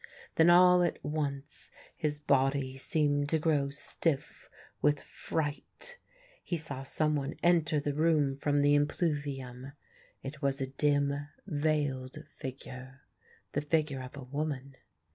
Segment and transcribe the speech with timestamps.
[0.33, 4.49] Then all at once his body seemed to grow stiff
[4.81, 5.99] with fright.
[6.43, 9.73] He saw someone enter the room from the impluvium.
[10.23, 13.01] It was a dim, veiled figure,
[13.51, 14.75] the figure of a woman.